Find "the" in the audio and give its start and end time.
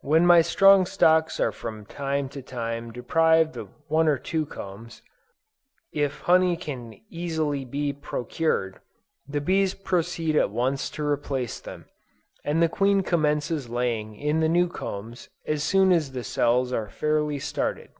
9.28-9.42, 12.62-12.70, 14.40-14.48, 16.12-16.24